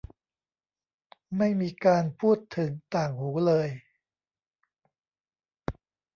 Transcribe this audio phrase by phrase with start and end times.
[1.37, 3.67] ไม่มีการพูดถึงต่างหูเลย